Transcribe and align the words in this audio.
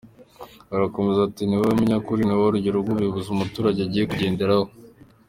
Arakomeza 0.75 1.19
ati: 1.27 1.41
“Ni 1.45 1.55
wowe 1.59 1.73
munyakuri, 1.79 2.21
ni 2.23 2.33
wowe 2.37 2.51
rugero 2.55 2.77
nk’umuyobozi 2.83 3.27
umuturage 3.31 3.79
agiye 3.83 4.05
kugenderaho. 4.11 4.65